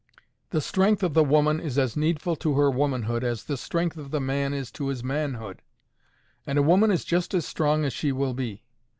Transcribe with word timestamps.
The 0.49 0.61
strength 0.61 1.03
of 1.03 1.13
the 1.13 1.23
woman 1.23 1.59
is 1.59 1.77
as 1.77 1.95
needful 1.95 2.35
to 2.37 2.55
her 2.55 2.71
womanhood 2.71 3.23
as 3.23 3.43
the 3.43 3.55
strength 3.55 3.97
of 3.97 4.09
the 4.09 4.19
man 4.19 4.51
is 4.51 4.71
to 4.71 4.87
his 4.87 5.03
manhood; 5.03 5.61
and 6.47 6.57
a 6.57 6.63
woman 6.63 6.89
is 6.89 7.05
just 7.05 7.35
as 7.35 7.45
strong 7.45 7.85
as 7.85 7.93
she 7.93 8.11
will 8.11 8.33
be. 8.33 8.63